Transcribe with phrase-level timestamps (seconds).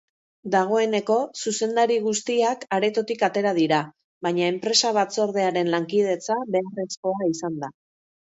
[0.53, 3.83] Dagoeneko zuzendari guztiak aretotik atera dira,
[4.29, 7.73] baina enpresa-batzordearen lankidetza beharrezkoa izan da.